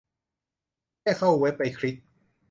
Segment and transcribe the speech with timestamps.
[1.01, 1.95] แค่เข้าเว็บไปคลิก